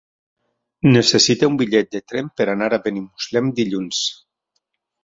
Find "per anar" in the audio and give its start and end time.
2.41-2.71